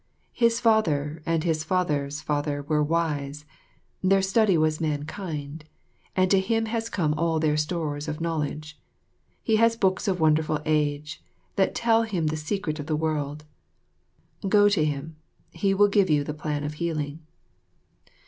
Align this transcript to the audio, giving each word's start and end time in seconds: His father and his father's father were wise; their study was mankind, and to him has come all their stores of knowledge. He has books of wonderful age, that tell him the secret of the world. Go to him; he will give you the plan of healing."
His 0.33 0.59
father 0.59 1.21
and 1.27 1.43
his 1.43 1.63
father's 1.63 2.21
father 2.21 2.63
were 2.63 2.81
wise; 2.83 3.45
their 4.01 4.23
study 4.23 4.57
was 4.57 4.81
mankind, 4.81 5.63
and 6.15 6.31
to 6.31 6.39
him 6.39 6.65
has 6.65 6.89
come 6.89 7.13
all 7.13 7.39
their 7.39 7.55
stores 7.55 8.07
of 8.07 8.19
knowledge. 8.19 8.79
He 9.43 9.57
has 9.57 9.75
books 9.77 10.07
of 10.07 10.19
wonderful 10.19 10.59
age, 10.65 11.21
that 11.55 11.75
tell 11.75 12.01
him 12.01 12.25
the 12.25 12.35
secret 12.35 12.79
of 12.79 12.87
the 12.87 12.95
world. 12.95 13.45
Go 14.49 14.69
to 14.69 14.83
him; 14.83 15.17
he 15.51 15.71
will 15.75 15.87
give 15.87 16.09
you 16.09 16.23
the 16.23 16.33
plan 16.33 16.63
of 16.63 16.73
healing." 16.81 17.19